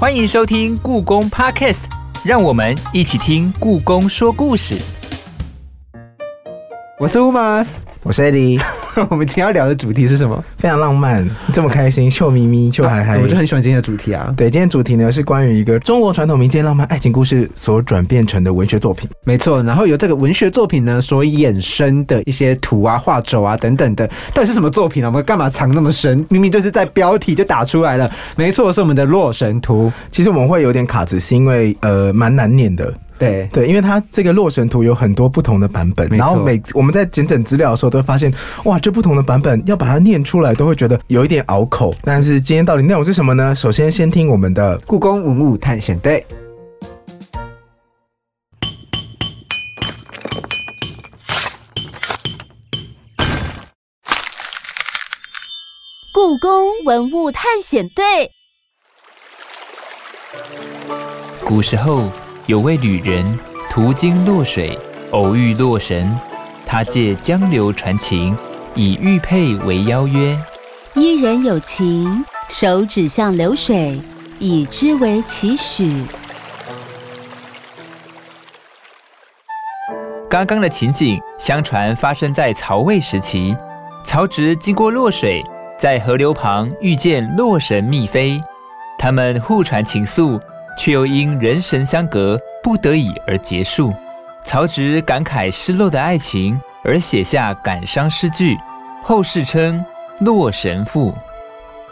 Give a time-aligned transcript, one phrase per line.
[0.00, 1.80] 欢迎收听故宫 Podcast，
[2.24, 4.78] 让我们一起听故宫说故事。
[6.98, 8.58] 我是 Umas，，我是 Eddie，
[9.08, 10.42] 我们今天要聊的主题是什么？
[10.58, 13.18] 非常浪漫，这么开心， 秀咪咪，秀嗨嗨。
[13.18, 14.32] 我就很喜欢今天的主题啊。
[14.36, 19.08] 对，今天主题呢是关于一个中国传统民间浪漫爱情故事所转变成的文学作品。
[19.24, 25.06] 没错，然后由这个文学作品呢所衍生的一些图啊、画轴啊等等的，到底是什么作品啊？
[25.06, 26.24] 我们干嘛藏那么深？
[26.28, 28.10] 明明就是在标题就打出来了。
[28.36, 29.88] 没错，是我们的《洛神图》。
[30.10, 32.92] 其实我们会有点卡词，是因为呃蛮难念的。
[33.20, 38.32] 对对，因为它这个《洛神图》有很多不同的版本，然后每我们在检整资料的时候都发现，
[38.64, 41.94] 哇，这不同的版本要把它念出来，都会觉得有一点拗口。
[42.02, 43.54] 但是今天到底内容是什么呢？
[43.54, 46.26] 首先先听我们的故宫文物探险队。
[56.14, 56.50] 故宫
[56.86, 58.30] 文物探险队。
[61.44, 62.10] 古时候。
[62.50, 63.24] 有位旅人
[63.70, 64.76] 途经洛水，
[65.12, 66.12] 偶遇洛神，
[66.66, 68.36] 他借江流传情，
[68.74, 70.36] 以玉佩为邀约。
[70.96, 74.00] 伊人有情，手指向流水，
[74.40, 76.02] 以之为期许。
[80.28, 83.56] 刚刚的情景，相传发生在曹魏时期。
[84.04, 85.40] 曹植经过洛水，
[85.78, 88.42] 在河流旁遇见洛神密妃，
[88.98, 90.40] 他们互传情愫。
[90.80, 93.92] 却又因人神相隔，不得已而结束。
[94.46, 98.56] 曹植感慨失落的爱情，而写下感伤诗句，
[99.02, 99.78] 后世称
[100.24, 101.10] 《洛神赋》。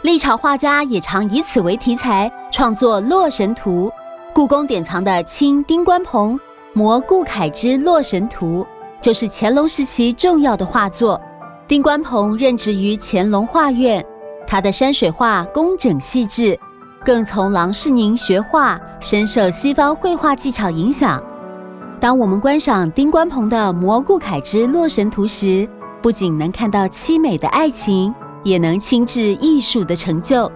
[0.01, 3.89] 历朝画家也常以此为题材创作《洛神图》。
[4.33, 6.39] 故宫典藏的清丁官鹏
[6.73, 8.65] 摹顾恺之《洛神图》，
[9.03, 11.21] 就是乾隆时期重要的画作。
[11.67, 14.03] 丁官鹏任职于乾隆画院，
[14.47, 16.59] 他的山水画工整细致。
[17.05, 21.21] 更从郎世宁学画，深受西方绘画技巧影响。
[21.99, 25.67] 当我们观赏丁关鹏的《蘑菇恺之洛神图》时，
[26.01, 30.51] 不仅能看到凄美的爱情，也能亲至艺术的成就。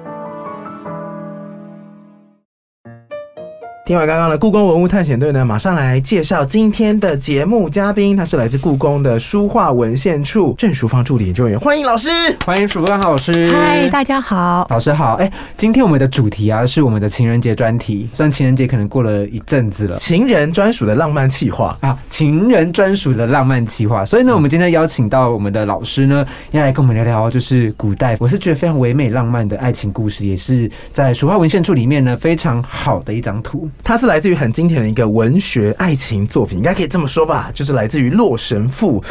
[3.85, 12.09] 听完刚刚的故宫文物探险队呢，马上来介绍今天的节目嘉宾，他是来自故宫的书画文献处郑淑芳助理研究员，欢迎老师，
[12.45, 13.51] 欢迎淑芳老师。
[13.51, 15.15] 嗨，大家好，老师好。
[15.15, 24.05] 哎，今天我们的主题啊是我们的情人节专题，虽然情人节可能过了一阵子了，情人专属的浪漫气划啊，情人专属的浪漫气划。
[24.05, 33.69] 所以呢，我们今天邀请到我们的老师呢，要来跟我们聊聊，就是古代我是觉得非常唯美浪漫的爱情故事，也是在书画文献处里面呢非常好的一张图。
[33.83, 39.01] 它是来自于很经典的一个文学爱情作品，应该可以这么说吧，就是来自于《洛神赋》。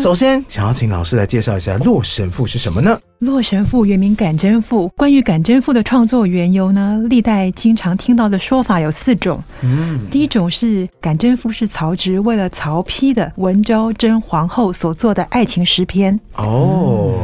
[0.00, 2.98] 首先，想要请老师来介绍一下《洛神赋》是什么呢？
[3.26, 4.86] 《洛神赋》原名《感贞赋》。
[4.96, 9.42] 关于《感贞赋》的创作缘由呢，历代经常听到的说法有四种。
[9.62, 16.18] 嗯，第一种是《感贞赋》是曹植为了曹丕的文昭贞皇后所做的爱情诗篇。
[16.34, 17.18] 哦。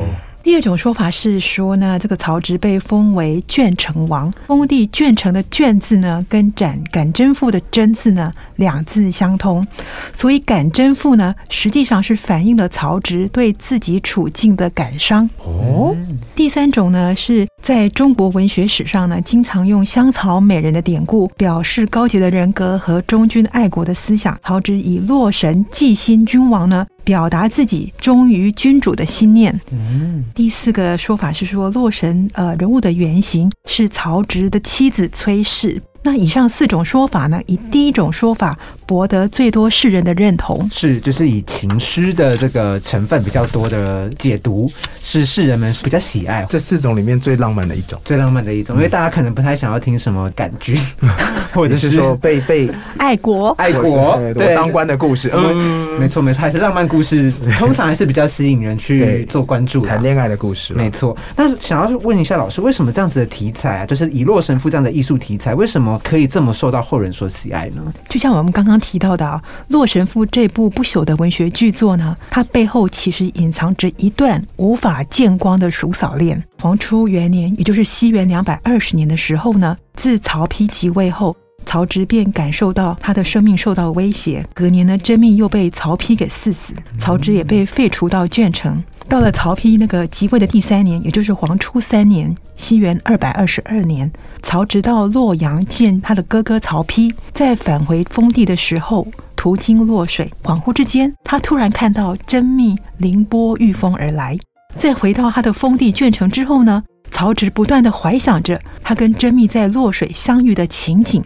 [0.44, 9.66] 第二种说法是说呢，这个曹植被封为卷城王，封地卷城的卷字呢，跟展感征赋的征字呢，两字相通，
[10.12, 15.28] 所以感征赋呢，实际上是反映了曹植对自己处境的感伤。
[15.38, 15.96] 哦，
[16.36, 24.38] 第三种呢，是在中国文学史上呢，经常用香草美人的典故表示高洁的人格和忠君爱国的思想。
[24.44, 26.86] 曹植以洛神祭新君王呢。
[27.04, 29.60] 表达自己忠于君主的心念。
[29.70, 35.80] 嗯，第四个说法是说，洛神呃人物的原型是曹植的妻子崔氏。
[36.02, 37.40] 那以上四种说法呢？
[37.46, 44.70] 以第一种说法博得最多世人的认同，是就是以情诗的这个成分比较多的解读，
[45.02, 46.44] 是世人们比较喜爱。
[46.48, 50.78] 这四种里面最浪漫的一种，最浪漫的一种，因为大家可能不太想要听什么感觉，
[51.52, 55.30] 或者是说被被爱国爱国对当官的故事。
[55.34, 59.84] 嗯，没错没错，还是浪漫故事，通常还是比较吸引人去做关注。
[59.86, 61.16] 谈恋爱的故事，没错。
[61.36, 66.00] 那想要问一下老师，为什么这样子的题材啊，就是以洛神赋这样的艺术题材，为什么？
[66.04, 67.82] 可以这么受到后人所喜爱呢？
[68.08, 69.24] 就像我们刚刚刚提到的
[69.68, 76.42] 《洛神赋》这部不朽的文学巨作呢，它背后其实隐藏着一段无法见光的叔嫂恋。
[76.60, 84.44] 黄初元年，也就是西元两百二十年的时候呢，自曹丕即位后，曹植便感受到他的生命受到威胁。
[84.52, 88.82] 隔年呢，真命又被曹丕给赐死，曹植也被废除到鄄城。
[89.08, 94.10] 到了曹丕那个即位的第三年，也就是黄初三年，西元二百二十二年，
[94.42, 97.12] 曹植到洛阳见他的哥哥曹丕。
[97.32, 99.06] 在返回封地的时候，
[99.36, 104.36] 途经洛水，恍惚之间，他突然看到甄宓凌波御风而来。
[104.78, 111.22] 再回到他的封地鄄城之后呢，曹植不断的怀想着他跟甄宓在洛水相遇的情景，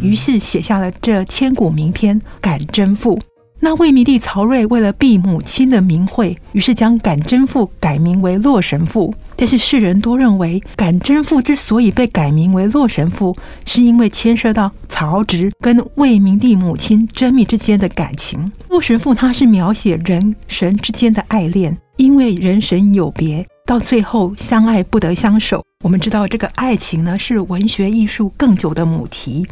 [0.00, 3.16] 于是写下了这千古名篇《感甄赋》。
[3.64, 9.10] 那魏明帝曹睿为了避母亲的名讳，于是将《感甄赋》改名为《洛神赋》。
[9.36, 13.32] 但是世人多认为，《感甄赋》之所以被改名为《洛神赋》，
[13.64, 18.38] 是因为牵涉到曹植跟魏明帝母亲甄宓之间的感情。
[18.68, 23.46] 《洛神赋》它是描写人神之间的爱恋，因为人神有别。
[23.66, 25.64] 到最后相爱不得相守。
[25.82, 29.46] 我们知道，这个爱情呢是文学艺术更久的母题。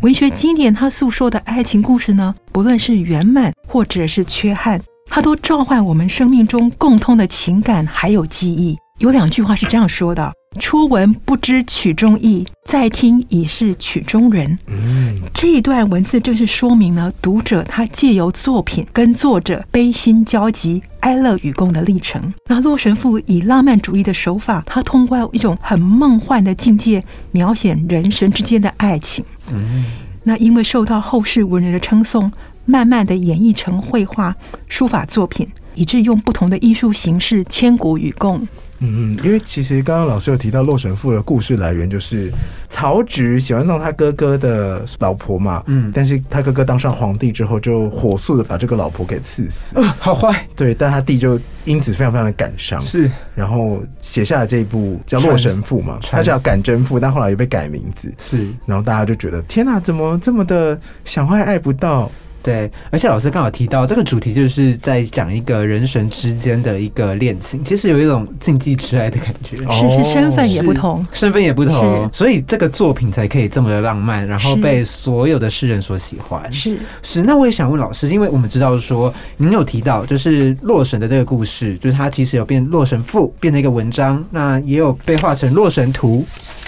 [0.00, 8.78] 文学经典它诉说的爱情故事呢，不论是圆满或者是缺憾，它都召唤我们生命中共通的情感还有记忆。
[9.02, 10.32] 有两句话是这样说的。
[10.60, 14.56] 初闻不知曲中意，再听已是曲中人。
[14.68, 22.32] 嗯，这一段文字正是说明了读者他借由作品跟作者悲心交集、哀乐与共的历程。
[22.46, 27.02] 那《洛神赋》以浪漫主义的手法，他通过一种很梦幻的境界，
[27.32, 29.24] 描写人神之间的爱情。
[29.52, 29.84] 嗯，
[30.22, 32.30] 那因为受到后世文人的称颂，
[32.66, 34.36] 慢慢的演绎成绘画、
[34.68, 38.46] 书法作品，以致用不同的艺术形式千古与共。
[38.82, 42.32] 嗯嗯，因为其实刚刚老师有提到《洛神赋》的故事来源，就是
[42.68, 45.62] 曹植喜欢上他哥哥的老婆嘛。
[45.66, 49.80] 嗯，但是他哥哥当上皇帝之后，就火速的把这个老婆给刺死。
[49.98, 50.46] 好坏。
[50.56, 52.82] 对，但他弟就因此非常非常的感伤。
[52.82, 58.12] 是，然后写下了这一部叫《洛神赋》嘛，他叫《感甄赋》，但后来又被改名字。
[58.18, 62.10] 是，然后大家就觉得天哪，怎么这么的想爱爱不到？
[62.42, 69.56] 对，而且老师刚好提到这个主题，就是在讲一个人神之间的一个恋情，其实有一种禁忌之爱的感觉。
[69.70, 76.52] 是是，身份也不同，身份也不同，所以这个作品才可以这么的浪漫，然后被所有的世人所喜欢。
[76.52, 86.26] 是是，那我也想问老师，因为我们知道说，您有提到就是洛神的这个故事，就是它其实有变《洛神赋》变成一个文章，那也有被画成《洛神图》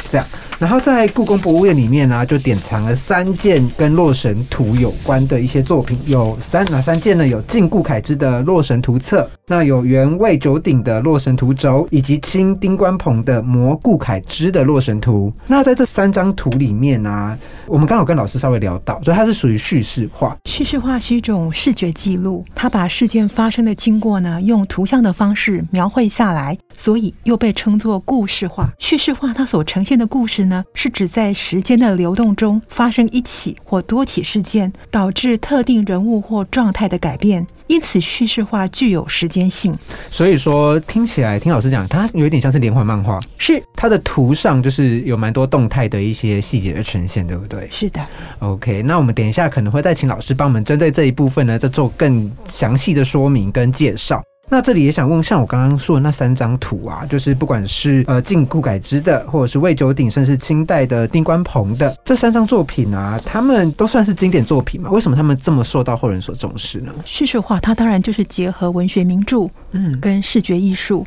[0.08, 0.26] 这样。
[0.64, 7.28] 然后在故宫博物院里面呢，就典藏了三件跟《洛神图》有关的一些作品，有三哪三件呢？
[7.28, 15.30] 有晋顾恺之的《洛神图册》，那有原魏九鼎的《洛神图轴》，以及清丁官鹏的《摹顾恺之的洛神图》。
[15.46, 20.34] 那在这三张图里面呢，我们刚好跟老师稍微聊到，所以它是属于叙事画。
[20.46, 28.66] 叙事画是一种视觉记录，它把事件发生的经过呢，用图像的方式描绘下来，所以又被称作故事画。
[28.78, 30.46] 叙事画它所呈现的故事。
[30.46, 39.74] 呢，是指在时间的流动中发生一起或多起事件，导致特定人物或状态的改变，因此叙事化具有时间性。
[40.10, 47.68] 所以说，听起来听老师讲，它有点像是连环漫画，是它的图上就是有蛮多动态的一些细节的呈现，对不对？
[47.70, 48.04] 是的。
[48.40, 54.22] OK，那我们等一下可能会再请老师帮我们针对这一部分呢，再做更详细的说明跟介绍。
[54.48, 64.90] 那这里也想问，像我刚刚说的那三张图啊，就是不管是呃晋顾改之的，或者是魏九鼎，甚至清代的丁关鹏的这三张作品啊，他们都算是经典作品嘛？
[64.90, 66.92] 为什么他们这么受到后人所重视呢？
[67.04, 71.06] 叙事画，它当然就是结合文学名著，嗯，跟视觉艺术。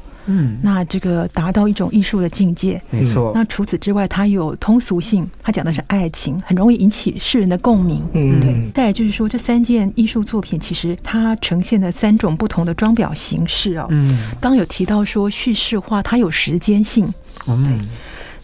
[0.62, 3.32] 那这个达到一种艺术的境界，没错。
[3.34, 8.02] 那除此之外，它有通俗性，它讲的是爱情，很容易引起世人的共鸣。
[8.14, 8.72] 嗯，对。
[8.74, 13.88] 再就是说，这三件艺术作品其实它呈现了三种不同的装裱形式哦。
[13.90, 17.14] 嗯，刚有提到说叙事化，它有时间性。
[17.48, 17.80] 嗯。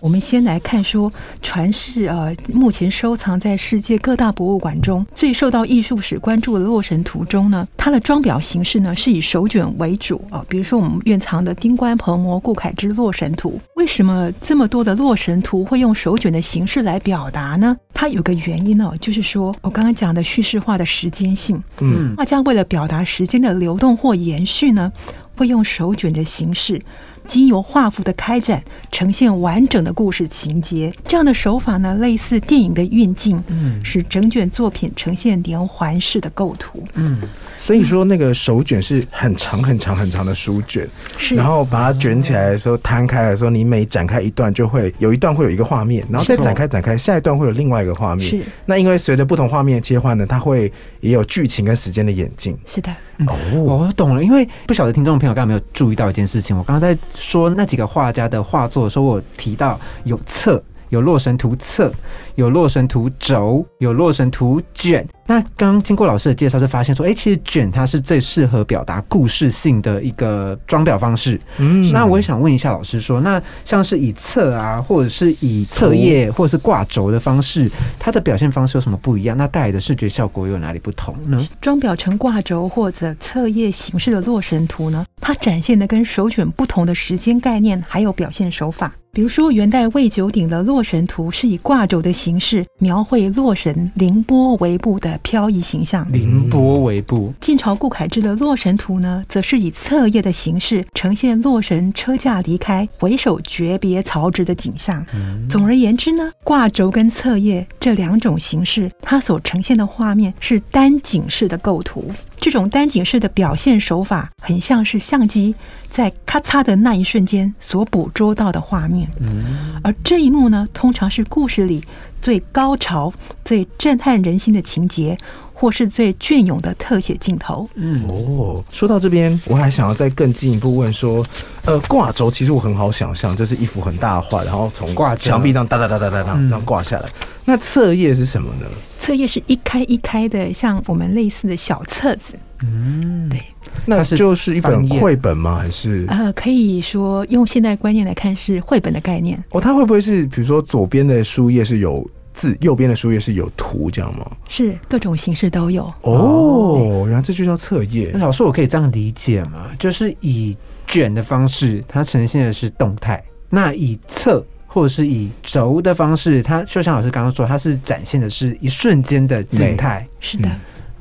[0.03, 1.09] 我们先来看说，
[1.41, 10.45] 传世呃，目前收藏在世界各大博物馆中最受到艺术史关注的《洛神图》中呢，它的装裱形式呢是以手卷为主啊。
[10.49, 17.77] 比如说我们院藏的丁官鹏摹顾恺之《洛神图》，为什么这么多的《洛神图》会用手卷的形式来表达呢？
[17.93, 24.91] 它有个原因哦，就是说我刚刚讲的叙事化的时间性，嗯，画家为了表达时间的流动或延续呢，
[25.37, 26.81] 会用手卷的形式。
[27.25, 37.17] 经由画幅的开展，呈现完整的故事情节，这样的手法呢，类似电影的运镜，嗯，使整卷作品呈现连环式的构图，嗯，
[37.57, 40.87] 所以说那个手卷是很长很长很长的书卷，
[41.17, 48.41] 是，然后把它卷起来的时候，摊开的时候，你每展开一段，就会有一段会有一个画面，然后再展开展开，下一段会有另外一个画面，是。
[48.65, 50.71] 那因为随着不同画面的切换呢，它会
[51.03, 52.89] 也有剧情跟时间的演进，是的。
[53.27, 60.63] 哦，我懂了，因为不晓得听众朋友刚刚没有注意到一件事情，我刚刚在说那几个画家的画作的时候，我提到有册。
[60.93, 61.89] 有《洛神图册》，
[62.35, 65.03] 有《洛神图轴》，有《洛神图卷》。
[65.25, 71.41] 那刚经过老师的介绍，就发现说，哎，其实卷它是最适合表达故事性的一个装裱方式。
[71.57, 79.35] 嗯，那我也想问一下老师，说，那像是以册啊，或者是以册页，或者是挂轴的方式，它的表现方式有什么不一样？
[79.35, 81.47] 那带来的视觉效果有哪里不同呢？
[81.59, 85.03] 装裱成挂轴或者册页形式的《洛神图》呢？
[85.19, 88.93] 它展现的跟手卷不同的时间概念，还有表现手法。
[89.15, 96.11] 比如说，元代魏九鼎的《洛神图》是以挂轴的形式描绘洛神凌波微步的飘逸形象。
[96.11, 97.31] 凌波微步。
[97.39, 105.05] 晋朝顾恺之的《洛神图》呢，则是以册页的形式呈现洛神车驾离开，回首诀别曹植的景象。
[105.47, 112.03] 总而言之呢，挂轴跟册页这两种形式，它所呈现的画面是单景式的构图。
[112.43, 115.55] 这种单景式的表现手法，很像是相机
[115.89, 119.07] 在咔嚓的那一瞬间所捕捉到的画面。
[119.21, 121.81] 嗯，而这一幕呢，通常是故事里
[122.23, 123.11] 最高潮、
[123.43, 125.17] 最震撼人心的情节，
[125.53, 127.69] 或是最隽永的特写镜头。
[127.75, 131.21] 嗯哦，说到这边，我还想要再更进一步问说，
[131.65, 137.09] 呃，挂轴其实我很好想象，就是一幅很大的画，然后从挂墙壁上哒哒哒哒哒哒这样挂下来。
[137.43, 138.65] 那册页是什么呢？
[139.01, 142.39] 册页是一开一开的，像我们类似的小册子。
[142.65, 143.41] 嗯，对，
[143.85, 145.57] 那就是一本绘本吗？
[145.57, 149.43] 还是呃，可以说用现代观念来看是绘本的概念。
[149.49, 154.25] 哦，它会不会是比如说左边的书页是有字，右边的书页是有图，这样吗？
[154.47, 155.93] 是各种形式都有。
[156.01, 158.11] 哦，原来这就叫册页。
[158.13, 159.67] 那老师，我可以这样理解吗？
[159.77, 160.55] 就是以
[160.87, 163.17] 卷的方式，它呈现的是动态；
[163.49, 164.45] 那以册。
[164.65, 170.03] 或者是以轴的方式，它就像老师刚刚说，它是展现的是一瞬间的静态。
[170.19, 170.49] 是的，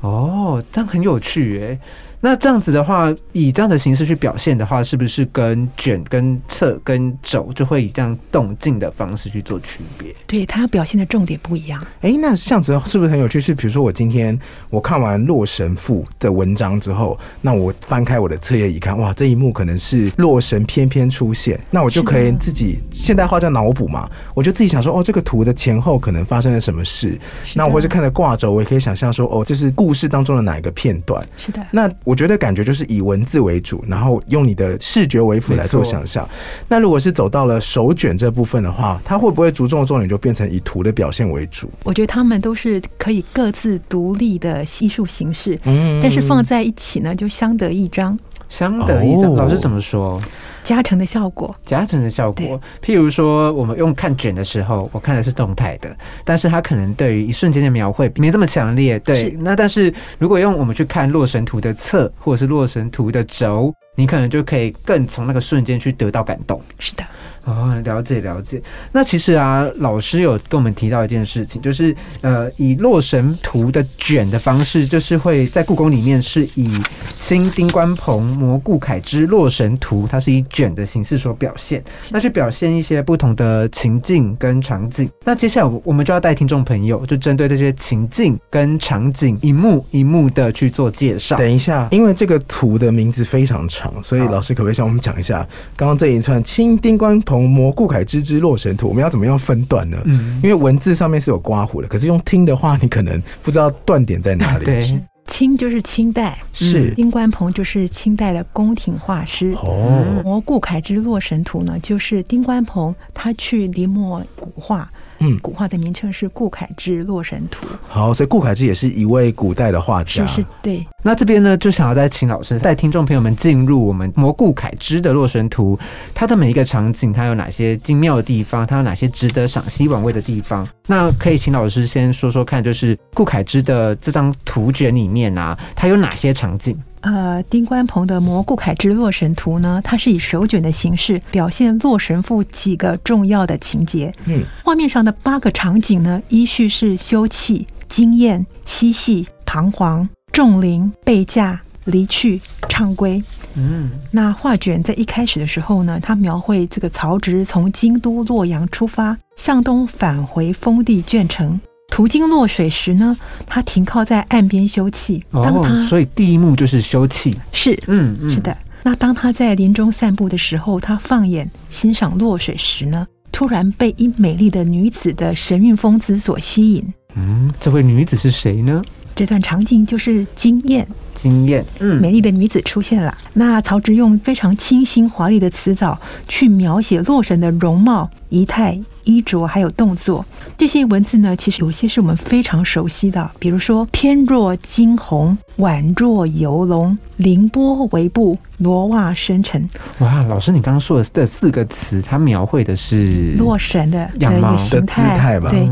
[0.03, 1.79] 哦，但很有趣诶。
[2.25, 10.15] 那这样子的话，以这样的形式去表现的话，是不是跟卷、跟侧、跟轴就会以这样动静的方式去做区别？
[10.25, 11.85] 对，它表现的重点不一样。
[11.99, 13.41] 哎，那这样子是不是很有趣？
[13.41, 14.39] 是比如说我今天
[14.69, 27.19] 我看完《洛神赋》的文章之后，那我翻开我的册页一看，哇，这一幕可能是洛神翩翩出现，那我就可以自己现代化叫脑补嘛，我就自己想说，哦，这个图的前后可能发生了什么事？
[27.53, 31.21] 那我或是看了挂轴，我也可以想象说，哦，这是故事当中的哪一个片段？
[31.35, 32.12] 是的，那我。
[32.13, 36.29] 我觉得感觉就是以文字为主，然后用你的视觉为辅来做想象。
[36.67, 41.67] 那如果是走到了手卷这部分的话，它会不会着重的重点就变成以图的表现为主？
[41.83, 48.15] 我觉得他们都是可以各自独立的艺术形式，嗯，但是放在一起呢，就相得益彰。
[48.53, 50.21] 相得益彰，老师怎么说？
[50.63, 52.61] 加成的效果，加成的效果。
[52.83, 55.89] 譬如说，我们用看卷的时候，我看的是动态的，
[56.23, 58.99] 但是它可能对于一瞬间的描绘没这么强烈。
[58.99, 66.61] 对，那但是如果用我们去看《洛神图》的侧，或者是《洛神图》的轴，你可能就可以更从那个瞬间去得到感动。
[66.77, 67.03] 是的。
[67.45, 68.61] 哦，了解了解。
[68.91, 76.79] 那其实啊，老师有跟我们提到一件事情，就是呃，以《洛神图》的卷的方式，就是会在故宫里面是以
[77.19, 85.09] 新丁关鹏蘑顾恺之《洛神图》，它是以卷的形式所表现，那去表现一些不同的情境跟场景。
[85.25, 91.35] 那接下来我们就要带听众朋友，就针对这些情境跟场景，一幕一幕的去做介绍。
[91.35, 95.45] 等一下，因为这个图的名字非常长，所以老师可不可以向我们讲一下，
[95.75, 97.32] 刚刚这一串清丁关鹏。
[97.33, 99.97] 从蘑菇凯之之洛神图，我们要怎么样分段呢？
[100.05, 104.65] 嗯，因为文字上面是有刮胡的，可是用听的话，你可能不知道断点在哪里。
[104.65, 109.51] 对，清就是清代，是丁冠鹏就是清代的宫廷画师。
[109.63, 114.87] 哦，蘑菇凯之洛神图呢，就是丁冠鹏他去临摹古画。
[115.25, 117.65] 嗯，古画的名称是顾恺之《洛神图》。
[117.87, 120.27] 好，所以顾恺之也是一位古代的画家。
[120.27, 120.85] 是是，对。
[121.01, 125.77] 那这边呢，就想要再请老师带听众朋友们进入我们蘑顾恺之的《洛神图》，
[126.13, 128.67] 它的每一个场景，它有哪些精妙的地方？
[128.67, 130.67] 它有哪些值得赏析玩味的地方？
[130.87, 136.77] 那可以请老师先说说看，就是顾恺之的这张图卷里面啊，它有哪些场景？
[137.03, 144.13] 呃，丁关鹏的《蘑顾恺之洛神图》呢，它是以手卷的形式表现洛神赋几个重要的情节。
[144.25, 153.21] 嗯，画面上的八个场景呢，依序是休憩、惊艳、嬉戏、彷徨、重临、备驾、离去、唱归。
[153.55, 161.59] 嗯，那画卷在一开始的时候呢，它描绘这个曹植从京都洛阳出发，向东返回封地卷城。
[161.89, 165.21] 途经落水时呢，他停靠在岸边休憩。
[165.31, 168.55] 当他所以第一幕就是休憩，是嗯是的。
[168.81, 176.93] 那当他在林中散步的时候，他放眼欣赏落水时呢，突然被一美丽的女子的神韵风姿所吸引。
[177.15, 178.81] 嗯，这位女子是谁呢？
[179.15, 181.63] 这段场景就是惊艳，惊艳。
[181.79, 183.15] 嗯，美丽的女子出现了。
[183.33, 188.79] 那曹植用非常清新华丽的词藻去描写洛神的容貌、仪态。
[189.05, 190.25] 衣着还有动作，
[190.57, 199.69] 这些文字呢，其实有些是我们非常熟悉的，比如说“翩若惊鸿，宛若游龙，凌波微步，罗袜生尘”。
[199.99, 205.49] 哇，老师，你刚刚说的这四个词，它描绘的是洛神的样貌、的姿态吧？
[205.49, 205.67] 对。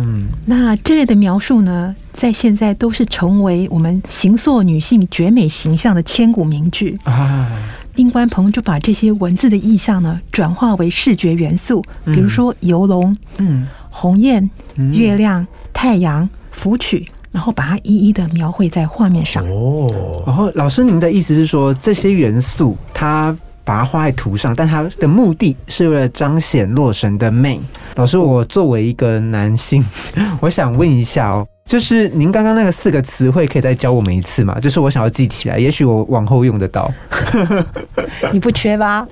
[0.45, 7.51] 那这类的描述呢，在现在都是成为我们形塑女性绝美形象的千古名句啊。
[7.93, 14.49] 丁关鹏就把这些文字的意象呢，转化为视觉元素，比如说游龙、嗯，鸿雁、
[14.93, 19.45] 月亮、太阳、芙曲，然后把它一一的描绘在画面上。
[19.49, 27.59] 哦，然后老师，您的意思是说，这些元素它把它画在图上，但它的目的是为了彰显洛神的美。
[27.95, 29.83] 老师，我作为一个男性，
[30.39, 31.45] 我想问一下哦。
[31.71, 34.59] 就是您刚刚那个四个词汇，可以再教我们一次吗？
[34.59, 36.91] 就是我想要记起来，也许我往后用得到。
[38.33, 39.07] 你不缺吧？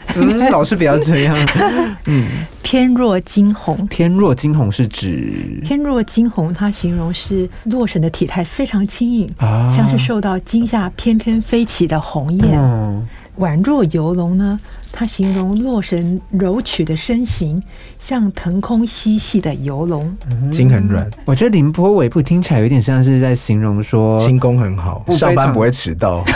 [0.51, 1.37] 老师不要这样。
[2.03, 2.27] 嗯，
[2.61, 3.87] 天若惊鸿。
[3.87, 5.61] 天若惊鸿是指？
[5.63, 9.33] 天若惊鸿，它形容是洛神的体态非常轻盈，
[9.73, 13.07] 像是受到惊吓翩翩飞起的鸿雁。
[13.39, 14.59] 宛若游龙呢？
[14.91, 17.61] 它形容洛神柔曲的身形，
[17.99, 20.17] 像腾空嬉戏的游龙，
[20.51, 21.09] 筋很软。
[21.25, 26.23] 我觉得凌波尾部听起来有点像是在形容说轻功很好，上班不会迟到。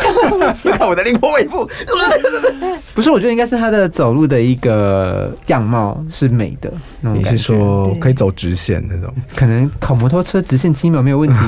[0.77, 1.67] 看我的凌波尾部，
[2.93, 6.71] 不是，我觉得应该是他的走路的一个样貌是美的。
[7.01, 9.11] 你是说可以走直线那种？
[9.35, 11.39] 可能考摩托车直线七秒没有问题。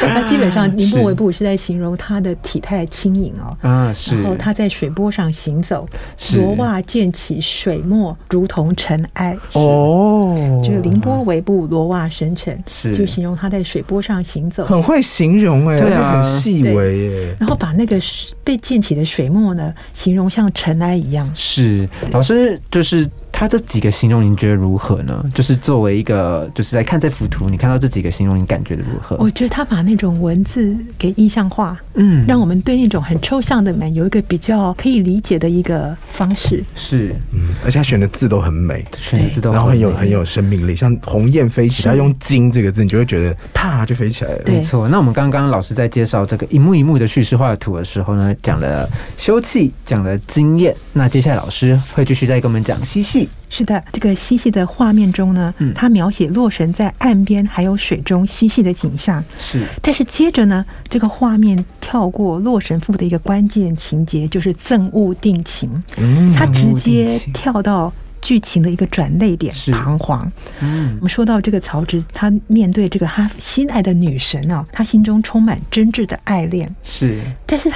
[0.14, 3.56] 那基本上，宁波维布是在形容他的体态轻盈哦。
[3.60, 4.20] 啊，是。
[4.20, 5.88] 然后他在水波上行走，
[6.34, 9.36] 罗袜溅起水墨，如同尘埃。
[9.52, 14.64] 哦，就是凌波微步，罗袜生尘，是就形容他在水波上行走。
[14.64, 17.36] 很会形容哎，对啊，很细微哎。
[17.38, 17.98] 然后把那个
[18.42, 21.30] 被溅起的水墨呢，形容像尘埃一样。
[21.34, 23.08] 是，老师就是。
[23.40, 25.24] 他这几个形容，您觉得如何呢？
[25.34, 29.16] 就是作为一个，就是来看这幅图，你看到这几个形容，你感觉的如何？
[29.18, 36.62] 我觉得他把那种文字给意象化，嗯，让我们对那种很抽象的美有一个比较可以理解的一个方式。
[36.74, 44.42] 是，嗯，而且他选的字都很美，选的字都然后很有很有生命力，像鸿雁飞起，他用“金”这个字，你就会觉得啪就飞起来了。
[44.48, 44.86] 没错。
[44.86, 50.76] 那我们刚刚老师在介绍这个一幕一幕的叙事画图的时候呢，讲了休憩，讲了经验。
[50.92, 53.29] 那接下来老师会继续再跟我们讲嬉戏。
[53.52, 59.22] 是的，这个嬉戏的画面中呢，他描写洛神在岸边还有水中嬉戏的景象。
[59.40, 65.82] 是，但是接着呢，这个画面跳过洛神赋的一个关键情节，就是赠物定情。
[65.96, 70.30] 嗯，他直接跳到剧情的一个转泪点，彷徨。
[70.60, 76.72] 嗯，我们说到这个曹植，他面对这个他心爱的女神啊，他心中充满真挚的爱恋。
[76.84, 77.68] 是，但是。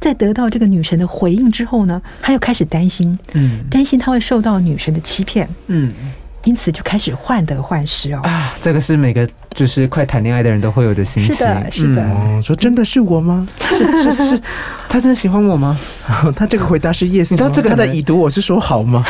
[0.00, 5.92] 在得到这个女神的回应之后呢，他又开始担心，嗯，担心他会受到女神的欺骗，嗯，
[6.44, 8.20] 因此就开始患得患失哦。
[8.22, 9.28] 啊，这个是每个。
[9.56, 12.02] 就是快谈恋爱的人都会有的心情，是的，是的。
[12.04, 13.48] 哦，说真的是我吗？
[13.58, 14.42] 是是是，
[14.88, 15.76] 他 真的喜欢我吗？
[16.36, 17.26] 他这个回答是 yes。
[17.30, 19.04] 你知道这个他的已读我是说好吗？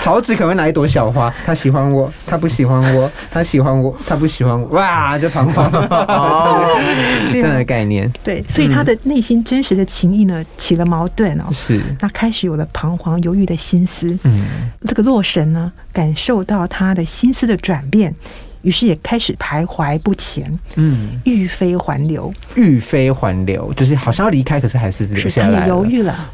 [0.02, 5.70] 曹植可能拿一朵小花，他喜欢我，他不喜欢我，他喜欢我，他不喜欢我，哇，就彷徨。
[7.30, 8.10] 这样的概念。
[8.24, 11.44] 对，所以他的内心真实的情谊呢，起了矛盾哦。
[11.52, 11.80] 是。
[12.00, 14.06] 那开始有了彷徨犹豫的心思。
[14.22, 14.70] 嗯。
[14.86, 18.14] 这个洛神呢，感受到他的心思的转变。
[18.62, 26.30] 于是也开始徘徊不前，嗯，欲飞还流，欲飞还流，就是好像要离开，可是还是留下来，犹豫了。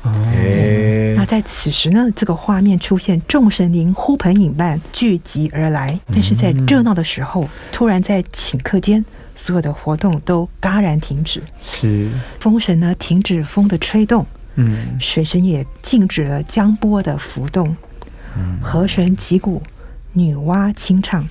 [1.16, 11.42] 那在此时呢，这个画面出现，众神灵呼朋引伴聚集而来，但是在热闹的时候，突然在顷刻间，所有的活动都戛然停止。
[11.62, 12.10] 是。
[12.38, 17.74] 风神呢，停止风的吹动，嗯，水神也静止了江波的浮动，
[18.36, 19.62] 嗯，河神击鼓，
[20.12, 21.26] 女娲清唱。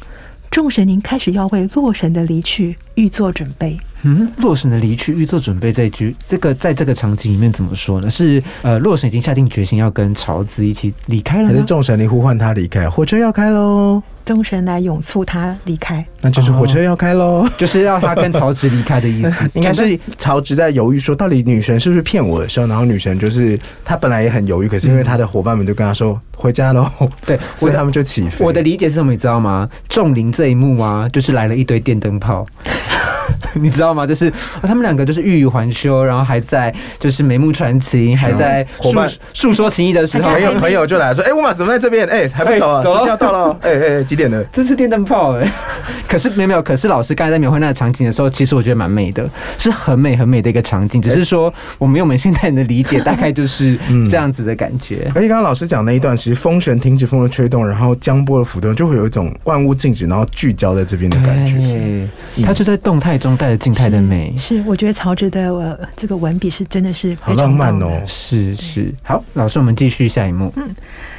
[0.56, 3.78] 众神灵开始要为洛神的离去预做准备。
[4.04, 8.10] 嗯，洛神的离去预做准备这一句，这个在这个场景里面怎么说呢？
[8.10, 12.90] 是呃，洛神已经下定决心要跟曹子一起离开了，还是众神灵呼唤他离开？
[12.90, 14.02] 火车要开喽！
[14.24, 19.50] 众神来永促他离开，那就是火车要开喽，就是要他跟曹植离开的意思。
[19.54, 26.90] 应该是曹植在犹豫说，到底女神是不是骗我的时候，然后女神就是他本来也很犹豫，可是因为他的伙伴们就跟他说回家喽，
[27.24, 28.44] 对， 所以他们就起飞。
[28.44, 29.70] 我的理解是什么，你知道吗？
[29.88, 32.44] 众灵这一幕啊，就是来了一堆电灯泡。
[33.54, 34.06] 你知道吗？
[34.06, 42.08] 就是他们两个就是欲语还休，然后还在就是眉目传情，还在伙伴诉说情谊的时候，朋友朋友就来说：“哎，我马怎么在这边？
[42.08, 42.84] 哎，还不走啊？
[42.84, 43.58] 走要到了！
[43.62, 44.44] 哎哎，几点了？
[44.52, 45.52] 这是电灯泡哎！
[46.08, 51.02] 可是没有没有，可是老师刚才在描绘那个场景的时候，其实我觉得蛮美的，是很美很美的一个场景。
[51.02, 53.78] 只是说我们用我们现在人的理解，大概就是
[54.10, 55.12] 这样子的感觉。
[55.16, 62.08] 而且刚刚老师讲那一段，其实风神停止风的吹动，然后江波的浮动，就会有一种万物静止，然后聚焦在这边的感觉。
[62.46, 64.34] 他就在动态中带着静态的美。
[64.38, 68.02] 是，我觉得曹植的这个文笔是真的是好浪漫哦。
[68.08, 70.52] 是是，好，老师，我们继续下一幕。
[70.56, 70.74] 嗯，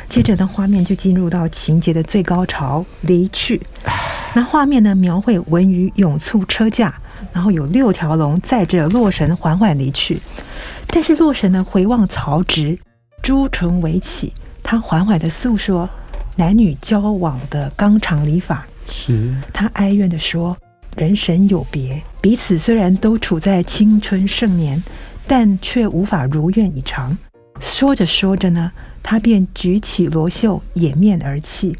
[0.08, 3.60] 接着的画面就进入到情节的最高潮，离去。
[4.34, 6.92] 那画面呢，描绘文鱼涌簇车驾。
[7.32, 10.18] 然后有六条龙载着洛神缓缓离去。
[10.86, 12.78] 但是洛神呢，回望曹植，
[13.22, 15.88] 朱唇微起，他缓缓的诉说
[16.36, 18.66] 男女交往的纲常礼法。
[18.88, 20.56] 是他哀怨的说
[20.96, 24.82] ：“人神有别，彼此虽然都处在青春盛年，
[25.26, 27.16] 但却无法如愿以偿。”
[27.60, 31.76] 说着说着呢，他便举起罗袖掩面而泣，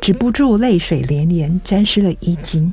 [0.00, 2.72] 止不住泪水连连，沾湿了衣襟，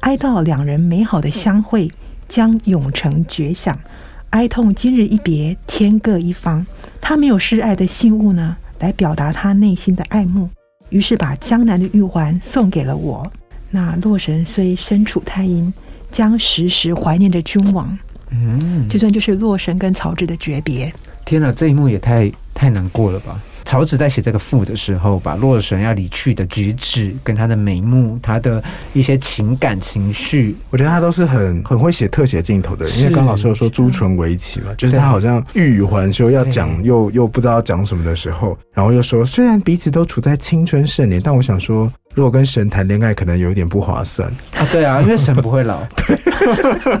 [0.00, 1.90] 哀悼两人美好的相会
[2.28, 3.78] 将永成绝响，
[4.30, 6.64] 哀痛今日一别，天各一方。
[7.00, 10.48] 他没有示爱的信物呢，来表达他内心的爱慕。
[10.90, 13.30] 于是把江南的玉环送给了我。
[13.70, 15.72] 那洛神虽身处太阴，
[16.10, 17.98] 将时时怀念着君王。
[18.30, 20.92] 嗯，这段就是洛神跟曹植的诀别。
[21.24, 23.38] 天哪，这一幕也太太难过了吧！
[23.64, 32.88] 曹植在写这个赋的时候，把洛神要离去的举止，跟他的眉目，他的一些情感情绪，我觉得他都是很很会写特写镜头的。
[32.90, 41.92] 因为刚老师有说朱唇围棋嘛，就是他好像欲语还休，要讲又又不知道讲什么的时候，然后又说虽然彼此都处在青春盛年，但我想说。
[42.14, 44.66] 如果跟神谈恋爱，可能有一点不划算啊。
[44.72, 45.80] 对啊， 因为神不会老。
[45.96, 46.18] 对。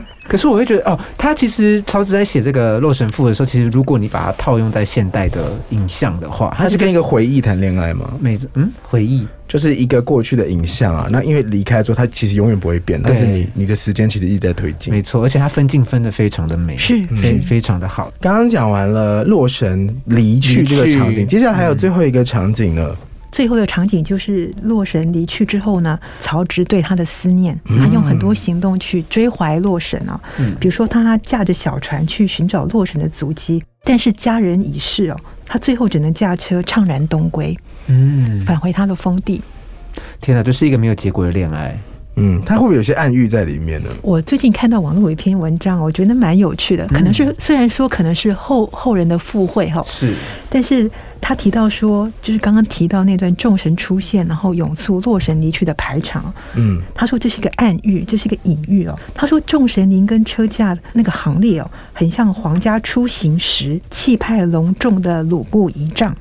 [0.28, 8.12] 可是我会觉得，哦，他其实曹植在写这个《洛神赋》的时候，其实如果你把它套用在现代的影像的话，他是跟一个回忆谈恋爱吗？
[8.20, 11.08] 妹子，嗯，回忆就是一个过去的影像啊。
[11.10, 14.94] 那因为离开之后，它其实永远不会变，但是你你的时间其实一直在推进。
[14.94, 18.12] 没错，而且它分镜分的非常的美，是非非常的好。
[18.20, 22.96] 刚刚讲完了洛神离去这个场景，接下来还有最后一个场景了。
[23.32, 30.20] 最后的场景就是洛神离去之后呢，曹植对他的思念，他用很多行动去追怀洛神啊。
[30.38, 35.16] 嗯，比如说他驾着小船去寻找洛神的足迹，但是家人已逝哦，
[35.46, 39.40] 他最后只能驾车怅然东归，嗯，返回他的封地。
[40.20, 41.78] 天哪，这是一个没有结果的恋爱。
[42.16, 43.88] 嗯，他会不会有些暗喻在里面呢？
[44.02, 46.86] 我最近看到网络有一篇文章，我觉得蛮有趣的。
[46.88, 50.12] 可能是虽然说可能是后后人的附会哈，是，
[50.50, 56.32] 但是他提到说，就是刚刚提到那段众神出现，然后永促洛神离去的排场。
[56.56, 58.98] 嗯，他说这是一个暗喻，这是一个隐喻哦。
[59.14, 66.14] 他说众神灵跟车驾那个行列哦，很像皇家出行时气派隆重的鲁布仪仗。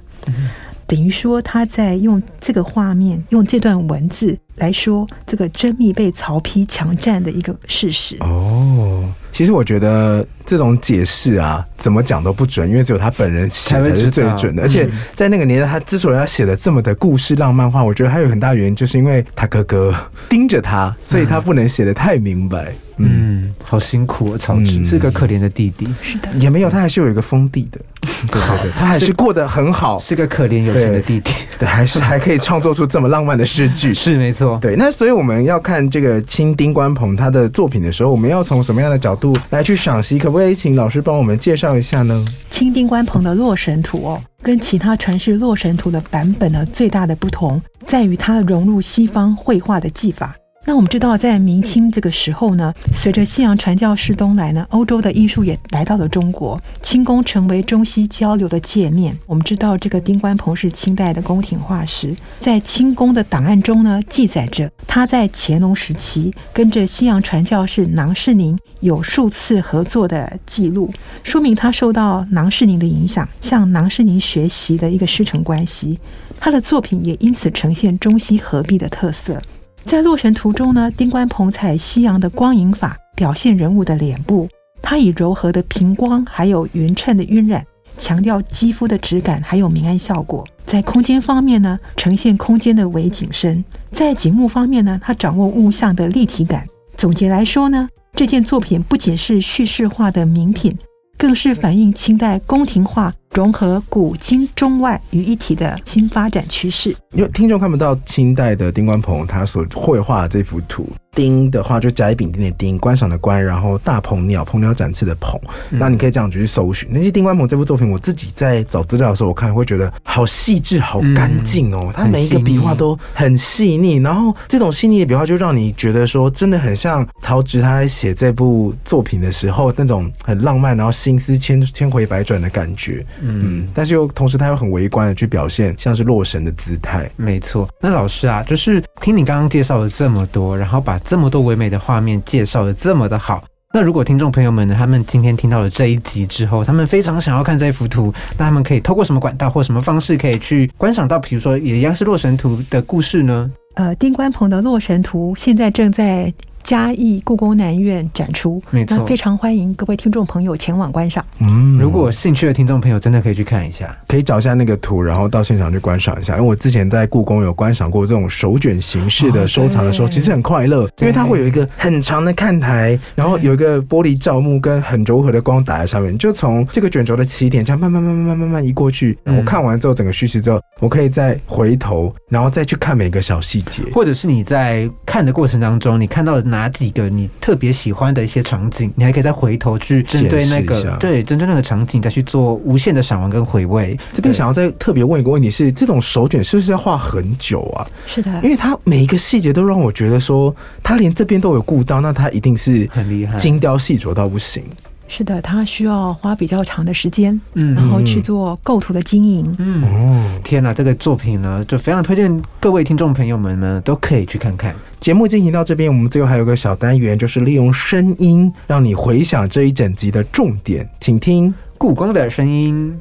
[0.89, 8.17] 等于说他在用这个画面，用这段文字来说这个真密被曹丕强占的一个事实。
[8.21, 14.63] 哦，其实我觉得这种解释啊，怎么讲都不准，因为只有他本人写才是最准的。
[14.63, 19.95] 而且在那个年代，他之所以要写的这么的故事浪漫化，我觉得还有很大原因，就是因为他哥哥
[20.27, 22.73] 盯着他，所以他不能写的太明白。
[22.97, 25.87] 嗯，好辛苦啊，曹植是个可怜的弟弟。
[26.01, 27.79] 是的，也没有，他还是有一个封地的。
[28.31, 31.31] 对对对，他还是过得很好，是个可怜有钱的弟弟。
[31.57, 33.93] 对，还是还可以创作出这么浪漫的诗句。
[33.95, 34.57] 是没错。
[34.61, 40.17] 对，那所以我们要看这个清丁关鹏他的作品的时候，我们要从什么样的角度来去赏析？
[40.17, 42.25] 可不可以请老师帮我们介绍一下呢？
[42.49, 50.35] 清丁关鹏的《洛神图》哦，跟其他传世《洛神图》的版本呢，最大的不同在于它融入西方绘画的技法。
[50.65, 59.17] 那我们知道，在明清这个时候呢，随着西洋传教士东来呢，欧洲的艺术也来到了中国，清宫成为中西交流的界面。
[59.25, 70.93] 我们知道，这个丁官鹏是清代的宫廷画师，在清宫的档案中呢，记载着他在乾隆时期跟着西洋传教士囊世宁有数次合作的记录，
[71.23, 75.97] 说明他受到囊世宁的影响，向囊世宁学习的一个师承关系。
[76.39, 79.41] 他的作品也因此呈现中西合璧的特色。
[79.85, 84.47] 在《洛神图》中呢，丁官鹏采西洋的光影法表现人物的脸部，
[84.81, 87.65] 他以柔和的平光，还有匀称的晕染，
[87.97, 90.45] 强调肌肤的质感，还有明暗效果。
[90.65, 96.67] 在空间方面呢，呈现空间的微景深；在景物方面呢，他掌握物象的立体感。
[96.95, 100.77] 总结来说呢，这件作品不仅是叙事化的名品。
[101.17, 106.95] 更是反映清代宫廷画融合古今中外于一体的新发展趋势。
[107.13, 110.87] 因为听众看不到清代的丁官鹏他所绘画的这幅图。
[111.11, 115.41] 丁的话就甲乙丙丁的丁，观赏的观，然后大鹏鸟，鹏鸟展翅的鹏。
[115.69, 116.87] 那你可以这样子去搜寻。
[116.91, 121.91] 那些丁官鹏这部作品，我自己在找资料的时候，我看会觉得好细致、好干净哦。
[121.93, 133.03] 他每一个笔画都很细腻，然后这种细腻的笔画就让你觉得说，真的很像曹植他在写这部作品的时候那种很浪漫，然后心思千千回百转的感觉。
[133.21, 137.09] 嗯，但是又同时他又很微观的去表现，像是洛神的姿态。
[137.15, 137.67] 没错。
[137.81, 153.51] 那老师啊，就是听你刚刚介绍了这么多，然后把这么多唯美的画面介绍的这么的好，那如果听众朋友们呢，他们今天听到了这一集之后，他们非常想要看这幅图，那他们可以透过什么管道或什么方式可以去观赏到，比如说也一样是《洛神图》的故事呢？
[153.75, 156.33] 呃，丁关鹏的《洛神图》现在正在。
[156.63, 161.25] 嘉义故宫南院展出，没错，非常欢迎各位听众朋友前往观赏。
[161.39, 166.35] 嗯，如果有兴趣的听众朋友，真的可以去看一下，可以找一下那个图，然后到现场去观赏一下。
[166.37, 179.17] 因为我之前在故宫有观赏过这种手卷形式的收藏的时候，其实很快乐，因为它会有一个很长的看台，然后有一个玻璃罩幕跟很柔和的光打在上面，就从这个卷轴的起点这样慢慢慢慢慢慢慢移过去。
[179.25, 193.97] 我看完之后，整个叙事之后，我可以再回头，然后再去看每个小细节，或者是你在看的过程当中，你看到哪几个你特别喜欢的一些场景，你还可以再回头去针对那个对针对那个场景再去做无限的赏玩跟回味。
[194.11, 197.87] 这边想要再特别问一个问题是：这种手卷是不是要画很久啊？
[198.07, 204.63] 是的，因为它每一个细节都让我觉得说，它连这边都有顾到，那它一定是很厉害，精雕细琢到不行。
[205.11, 209.55] 是的，它需要花比较长的时间，嗯，然后去做构图的经营。
[209.57, 214.73] 嗯，哦，天哪，这个作品呢，就非常推荐各位听众朋友们呢，都可以去看看。
[214.99, 222.95] 节目进行到这边，我们最后还有个小单元，就是利用声音让你回想这一整集的重点，请听故宫的声音。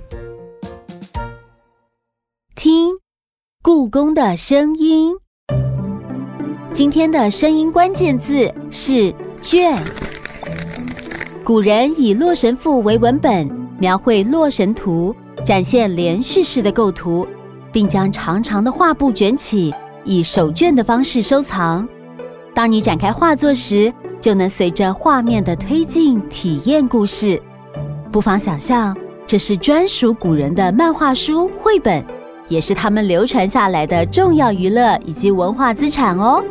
[2.54, 2.88] 听
[3.62, 5.12] 故宫的声音。
[6.72, 9.76] 今天的声音关键字是卷。
[11.48, 17.26] 古人以《洛神赋》为文本，描绘《洛神图》，展现连续式的构图，
[17.72, 21.88] 并将长长的画布卷起，以手卷的方式收藏。
[22.54, 27.40] 当你展开画作时，就能随着画面的推进体验故事。
[28.12, 28.94] 不妨想象，
[29.26, 32.04] 这是专属古人的漫画书、绘本，
[32.48, 36.44] 也是他们流传下来的重要娱乐以及文化资产哦。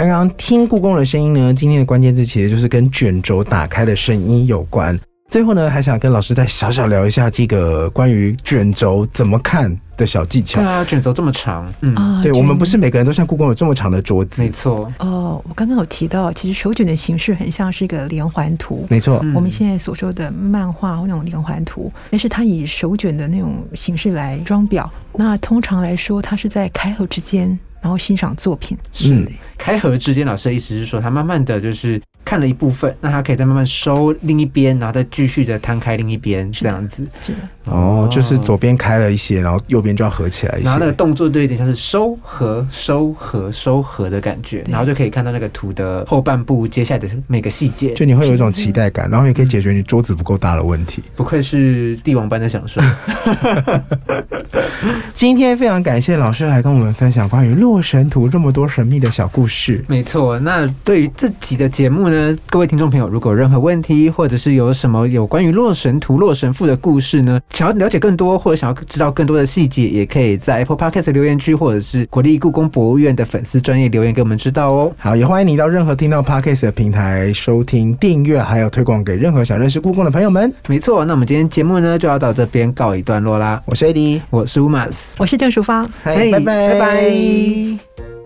[0.00, 4.98] 刚刚听故宫的声音呢，今天的关键字其实就是跟卷轴打开的声音有关。
[5.28, 10.58] 最后呢，还想跟老师再小小聊一下这个关于卷轴怎么看的小技巧。
[10.58, 14.40] 对啊，卷轴这么长，嗯，对我们不是每个人都像故宫有这么长的桌子。
[14.40, 14.90] 没错。
[15.00, 18.86] 哦，我刚刚有提到，其实手卷的形式很像是一个连环图。
[18.88, 24.88] 没错，我们现在所说的漫画或那种连环图，但是它以手卷的那种形式来装裱。
[25.12, 27.56] 那通常来说，它是在开合之间。
[27.80, 32.00] 然后欣赏作品，是开合之间，老师的意思是说，他慢慢的就是。
[32.24, 37.04] 看了一部分，那他可以再慢慢收另一边，然后再继续的摊开另一边，这样子。
[37.26, 37.32] 是
[37.64, 40.64] 哦，就是左边开了一些，然后右边就要合起来一些。
[40.64, 51.02] 然后那个动作就有点像是收合、收合、收合的感觉，然后就可以看到那个图的后半部接下来的每个细节，就你会有一种期待感，然后也可以解决你桌子不够大的问题。
[51.16, 52.80] 不愧是帝王般的享受。
[55.12, 59.84] 今天非常感谢老师来跟我们分享关于《洛神图》这么多神秘的小故事。
[59.86, 62.10] 没错，那对于这集的节目。
[62.10, 74.92] 呢，各位听众朋友，如果有任何问题，或者是有什么有关于《洛神图》《洛神赋》的故事呢，想要了解更多，或者想要知道更多的细节，也可以在 Apple Podcast 留言区，或者是国立故宫博物院的粉丝专业留言给我们知道哦。
[74.98, 80.52] 好，也欢迎你到任何听到 Podcast 的平台收听、订阅，还有推广给任何想认识故宫的朋友们。
[80.68, 83.60] 没错，那我们今天节目呢就要到这边告一段落啦。
[83.66, 88.19] 我是 AD，我是 Umas，我是郑淑芳，拜拜拜拜。